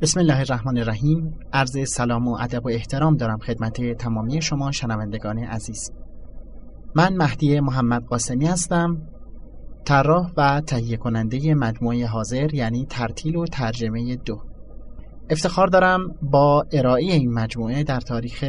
بسم 0.00 0.20
الله 0.20 0.38
الرحمن 0.38 0.78
الرحیم. 0.78 1.34
عرض 1.52 1.88
سلام 1.88 2.28
و 2.28 2.36
ادب 2.40 2.66
و 2.66 2.68
احترام 2.68 3.16
دارم 3.16 3.38
خدمت 3.38 3.92
تمامی 3.92 4.42
شما 4.42 4.72
شنوندگان 4.72 5.38
عزیز. 5.38 5.92
من 6.94 7.16
مهدی 7.16 7.60
محمد 7.60 8.04
قاسمی 8.04 8.46
هستم 8.46 9.02
طراح 9.84 10.32
و 10.36 10.60
تهیه 10.60 10.96
کننده 10.96 11.54
مجموعه 11.54 12.06
حاضر 12.06 12.54
یعنی 12.54 12.86
ترتیل 12.90 13.36
و 13.36 13.46
ترجمه 13.46 14.16
دو. 14.16 14.42
افتخار 15.30 15.66
دارم 15.66 16.00
با 16.22 16.64
ارائه 16.72 17.04
این 17.04 17.32
مجموعه 17.32 17.82
در 17.82 18.00
تاریخ 18.00 18.44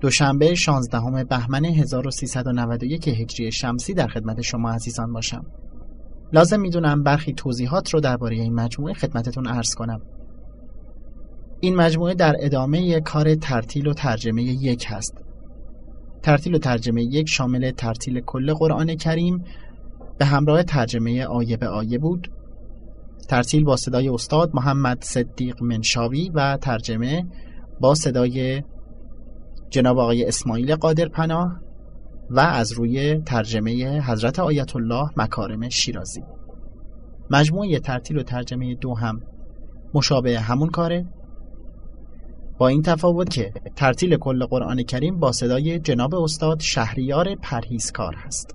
دوشنبه 0.00 0.54
16 0.54 1.24
بهمن 1.24 1.64
1391 1.64 3.08
هجری 3.08 3.52
شمسی 3.52 3.94
در 3.94 4.06
خدمت 4.06 4.40
شما 4.40 4.70
عزیزان 4.70 5.12
باشم. 5.12 5.46
لازم 6.32 6.60
می‌دونم 6.60 7.02
برخی 7.02 7.32
توضیحات 7.32 7.94
رو 7.94 8.00
درباره 8.00 8.36
این 8.36 8.54
مجموعه 8.54 8.94
خدمتتون 8.94 9.46
عرض 9.46 9.74
کنم. 9.74 10.00
این 11.60 11.76
مجموعه 11.76 12.14
در 12.14 12.36
ادامه 12.38 13.00
کار 13.00 13.34
ترتیل 13.34 13.86
و 13.86 13.92
ترجمه 13.92 14.42
یک 14.42 14.86
هست. 14.88 15.24
ترتیل 16.22 16.54
و 16.54 16.58
ترجمه 16.58 17.02
یک 17.02 17.28
شامل 17.28 17.70
ترتیل 17.70 18.20
کل 18.20 18.54
قرآن 18.54 18.94
کریم 18.94 19.44
به 20.18 20.24
همراه 20.24 20.62
ترجمه 20.62 21.24
آیه 21.24 21.56
به 21.56 21.68
آیه 21.68 21.98
بود. 21.98 22.30
ترتیل 23.28 23.64
با 23.64 23.76
صدای 23.76 24.08
استاد 24.08 24.50
محمد 24.54 25.04
صدیق 25.04 25.62
منشاوی 25.62 26.30
و 26.34 26.56
ترجمه 26.56 27.26
با 27.80 27.94
صدای 27.94 28.62
جناب 29.70 29.98
آقای 29.98 30.24
اسماعیل 30.24 30.76
قادر 30.76 31.08
پناه 31.08 31.60
و 32.30 32.40
از 32.40 32.72
روی 32.72 33.20
ترجمه 33.20 34.00
حضرت 34.00 34.38
آیت 34.38 34.76
الله 34.76 35.10
مکارم 35.16 35.68
شیرازی. 35.68 36.22
مجموعه 37.30 37.78
ترتیل 37.78 38.18
و 38.18 38.22
ترجمه 38.22 38.74
دو 38.74 38.94
هم 38.94 39.20
مشابه 39.94 40.40
همون 40.40 40.68
کاره. 40.68 41.06
با 42.58 42.68
این 42.68 42.82
تفاوت 42.82 43.30
که 43.30 43.52
ترتیل 43.76 44.16
کل 44.16 44.46
قرآن 44.46 44.82
کریم 44.82 45.18
با 45.18 45.32
صدای 45.32 45.78
جناب 45.78 46.14
استاد 46.14 46.60
شهریار 46.60 47.34
پرهیزکار 47.34 48.14
هست. 48.14 48.54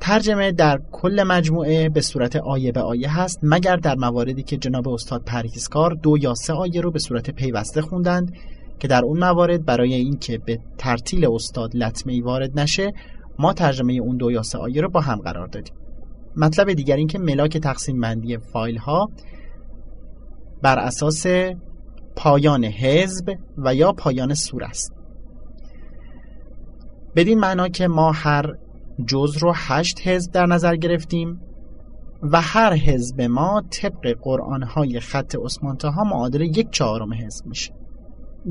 ترجمه 0.00 0.52
در 0.52 0.80
کل 0.92 1.22
مجموعه 1.22 1.88
به 1.88 2.00
صورت 2.00 2.36
آیه 2.36 2.72
به 2.72 2.80
آیه 2.80 3.20
هست 3.20 3.38
مگر 3.42 3.76
در 3.76 3.94
مواردی 3.94 4.42
که 4.42 4.56
جناب 4.56 4.88
استاد 4.88 5.24
پرهیزکار 5.24 5.94
دو 5.94 6.18
یا 6.18 6.34
سه 6.34 6.52
آیه 6.52 6.80
رو 6.80 6.90
به 6.90 6.98
صورت 6.98 7.30
پیوسته 7.30 7.80
خوندند 7.80 8.32
که 8.78 8.88
در 8.88 9.04
اون 9.04 9.18
موارد 9.18 9.64
برای 9.64 9.94
اینکه 9.94 10.38
به 10.38 10.58
ترتیل 10.78 11.26
استاد 11.26 11.76
لطمه 11.76 12.12
ای 12.12 12.20
وارد 12.20 12.60
نشه 12.60 12.92
ما 13.38 13.52
ترجمه 13.52 13.92
اون 13.92 14.16
دو 14.16 14.30
یا 14.30 14.42
سه 14.42 14.58
آیه 14.58 14.80
رو 14.80 14.88
با 14.88 15.00
هم 15.00 15.18
قرار 15.18 15.46
دادیم. 15.46 15.74
مطلب 16.36 16.72
دیگر 16.72 16.96
این 16.96 17.06
که 17.06 17.18
ملاک 17.18 17.58
تقسیم 17.58 18.00
بندی 18.00 18.38
فایل 18.38 18.76
ها 18.76 19.08
بر 20.62 20.78
اساس 20.78 21.26
پایان 22.16 22.64
حزب 22.64 23.38
و 23.58 23.74
یا 23.74 23.92
پایان 23.92 24.34
سور 24.34 24.64
است. 24.64 24.92
بدین 27.16 27.38
معنا 27.38 27.68
که 27.68 27.88
ما 27.88 28.12
هر 28.12 28.54
جز 29.06 29.36
رو 29.36 29.52
هشت 29.56 30.00
حزب 30.04 30.32
در 30.32 30.46
نظر 30.46 30.76
گرفتیم 30.76 31.40
و 32.22 32.40
هر 32.40 32.74
حزب 32.74 33.20
ما 33.20 33.62
طبق 33.70 34.16
قرآن 34.22 34.62
های 34.62 35.00
خط 35.00 35.36
عثمان 35.44 35.78
ها 35.84 36.04
معادل 36.04 36.40
یک 36.40 36.70
چهارم 36.70 37.14
حزب 37.14 37.46
میشه. 37.46 37.72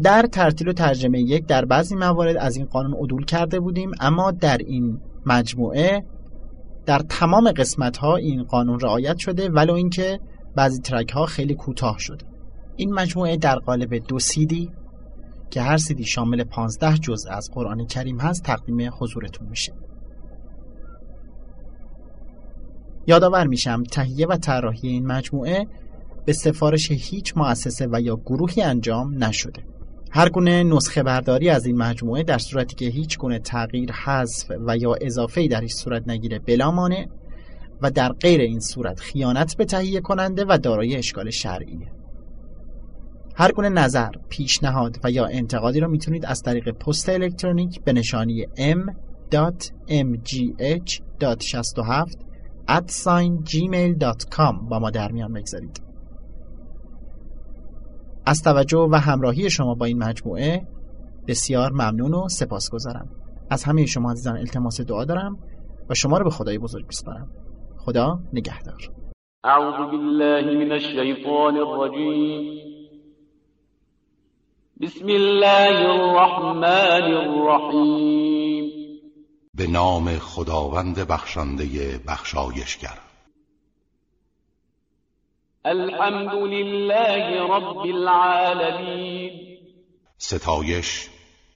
در 0.03 0.25
ترتیل 0.31 0.67
و 0.67 0.73
ترجمه 0.73 1.19
یک 1.19 1.45
در 1.45 1.65
بعضی 1.65 1.95
موارد 1.95 2.37
از 2.37 2.57
این 2.57 2.65
قانون 2.65 2.93
عدول 2.93 3.25
کرده 3.25 3.59
بودیم 3.59 3.91
اما 3.99 4.31
در 4.31 4.57
این 4.57 4.99
مجموعه 5.25 6.03
در 6.85 6.99
تمام 6.99 7.51
قسمت 7.51 7.97
ها 7.97 8.15
این 8.15 8.43
قانون 8.43 8.79
رعایت 8.79 9.17
شده 9.17 9.49
ولو 9.49 9.73
اینکه 9.73 10.19
بعضی 10.55 10.81
ترک 10.81 11.09
ها 11.09 11.25
خیلی 11.25 11.55
کوتاه 11.55 11.99
شده. 11.99 12.25
این 12.75 12.93
مجموعه 12.93 13.37
در 13.37 13.55
قالب 13.55 14.07
دو 14.07 14.19
سیدی 14.19 14.71
که 15.49 15.61
هر 15.61 15.77
سیدی 15.77 16.03
شامل 16.03 16.43
15 16.43 16.97
جزء 16.97 17.31
از 17.31 17.49
قرآن 17.53 17.85
کریم 17.85 18.19
هست 18.19 18.43
تقدیم 18.43 18.89
حضورتون 18.99 19.47
میشه. 19.47 19.73
یادآور 23.07 23.47
میشم 23.47 23.83
تهیه 23.83 24.27
و 24.27 24.37
طراحی 24.37 24.89
این 24.89 25.07
مجموعه 25.07 25.67
به 26.25 26.33
سفارش 26.33 26.91
هیچ 26.91 27.37
مؤسسه 27.37 27.87
و 27.91 28.01
یا 28.01 28.15
گروهی 28.15 28.61
انجام 28.61 29.23
نشده. 29.23 29.63
هر 30.11 30.29
گونه 30.29 30.63
نسخه 30.63 31.03
برداری 31.03 31.49
از 31.49 31.65
این 31.65 31.77
مجموعه 31.77 32.23
در 32.23 32.37
صورتی 32.37 32.75
که 32.75 32.85
هیچ 32.85 33.17
گونه 33.17 33.39
تغییر 33.39 33.91
حذف 33.91 34.51
و 34.67 34.77
یا 34.77 34.95
اضافه 35.01 35.47
در 35.47 35.61
هیچ 35.61 35.73
صورت 35.73 36.07
نگیره 36.07 36.39
بلا 36.39 36.71
مانع 36.71 37.07
و 37.81 37.91
در 37.91 38.11
غیر 38.11 38.41
این 38.41 38.59
صورت 38.59 38.99
خیانت 38.99 39.57
به 39.57 39.65
تهیه 39.65 40.01
کننده 40.01 40.45
و 40.47 40.57
دارای 40.57 40.95
اشکال 40.95 41.29
شرعیه 41.29 41.91
هر 43.35 43.51
گونه 43.51 43.69
نظر، 43.69 44.11
پیشنهاد 44.29 44.99
و 45.03 45.11
یا 45.11 45.25
انتقادی 45.25 45.79
را 45.79 45.87
می‌تونید 45.87 46.25
از 46.25 46.41
طریق 46.41 46.71
پست 46.71 47.09
الکترونیک 47.09 47.83
به 47.83 47.93
نشانی 47.93 48.45
m.mgh.67 48.45 49.51
at 52.67 52.91
gmail.com 53.49 54.69
با 54.69 54.79
ما 54.79 54.89
در 54.89 55.11
میان 55.11 55.33
بگذارید. 55.33 55.81
از 58.25 58.41
توجه 58.41 58.87
و 58.91 58.95
همراهی 58.95 59.49
شما 59.49 59.75
با 59.75 59.85
این 59.85 60.03
مجموعه 60.03 60.67
بسیار 61.27 61.71
ممنون 61.71 62.13
و 62.13 62.29
سپاس 62.29 62.69
گذارم 62.69 63.09
از 63.49 63.63
همه 63.63 63.85
شما 63.85 64.11
عزیزان 64.11 64.37
التماس 64.37 64.81
دعا 64.81 65.05
دارم 65.05 65.37
و 65.89 65.93
شما 65.93 66.17
رو 66.17 66.23
به 66.23 66.29
خدای 66.29 66.57
بزرگ 66.57 66.87
بسپارم 66.87 67.27
خدا 67.85 68.19
نگهدار. 68.33 68.81
اعوذ 69.43 69.91
بالله 69.91 70.65
من 70.65 70.71
الشیطان 70.71 71.57
الرجیم. 71.57 72.61
بسم 74.81 75.05
الله 75.05 75.89
الرحمن 75.89 77.13
الرحیم. 77.13 78.71
به 79.53 79.67
نام 79.67 80.17
خداوند 80.17 81.07
بخشنده 81.07 81.65
بخشایشگر. 82.07 82.97
الحمد 85.65 86.33
لله 86.33 87.41
رب 87.41 87.77
العالمین. 87.77 89.31
ستایش 90.17 91.09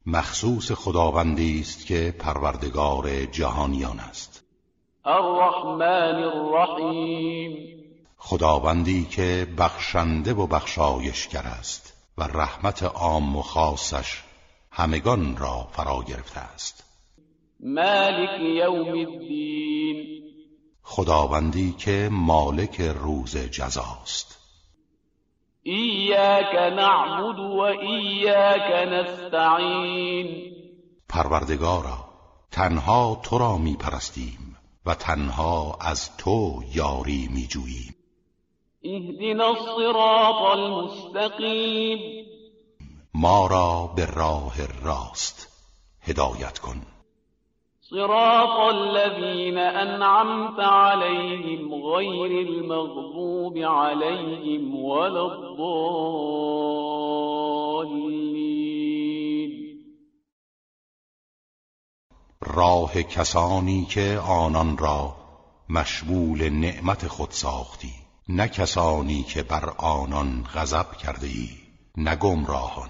مخصوص 0.06 0.72
خداوندی 0.72 1.60
است 1.60 1.88
که 1.88 2.14
پروردگار 2.20 3.26
جهانیان 3.26 4.00
است. 4.00 4.35
الرحمن 5.06 6.24
الرحیم. 6.24 7.76
خداوندی 8.18 9.06
که 9.06 9.48
بخشنده 9.58 10.34
و 10.34 10.48
بخشایشگر 10.48 11.42
است 11.42 11.94
و 12.18 12.24
رحمت 12.24 12.84
عام 12.84 13.36
و 13.36 13.42
خاصش 13.42 14.24
همگان 14.72 15.38
را 15.38 15.68
فرا 15.72 16.04
گرفته 16.08 16.40
است. 16.40 16.84
مالک 17.60 18.40
یوم 18.40 18.88
الدین. 18.88 20.24
خداوندی 20.84 21.72
که 21.72 22.10
مالک 22.12 22.82
روز 22.82 23.38
جزاست. 23.38 24.40
ایاک 25.64 26.56
نعبد 26.56 27.40
و 27.40 27.60
ایاک 27.60 28.90
نستعین. 28.90 30.52
پروردگارا 31.10 32.06
تنها 32.52 33.20
تو 33.24 33.38
را 33.38 33.58
می 33.58 33.76
پرستیم 33.76 34.55
و 34.86 34.96
تنها 34.96 35.78
از 35.82 36.18
تو 36.18 36.64
یاری 36.76 37.30
می 37.34 37.48
جوییم 37.48 37.96
اهدنا 38.84 39.48
الصراط 39.48 40.58
المستقیم. 40.58 42.26
ما 43.14 43.48
را 43.48 43.94
به 43.96 44.06
راه 44.06 44.56
راست 44.84 45.48
هدایت 46.02 46.60
کن. 46.60 46.82
صراط 47.90 48.76
الذين 48.76 49.58
أنعمت 49.58 50.60
عليهم 50.60 51.74
غير 51.74 52.48
المغضوب 52.48 53.58
عليهم 53.58 54.76
ولا 54.76 55.26
الضالين 55.26 56.65
راه 62.56 63.04
کسانی 63.04 63.86
که 63.86 64.20
آنان 64.28 64.78
را 64.78 65.16
مشمول 65.70 66.50
نعمت 66.50 67.08
خود 67.08 67.32
ساختی. 67.32 67.94
نه 68.30 68.48
کسانی 68.48 69.24
که 69.24 69.44
بر 69.44 69.70
آنان 69.78 70.44
غضب 70.54 70.94
کرده 70.94 71.28
ای 71.28 71.50
نه 71.98 72.16
گمراهان. 72.16 72.90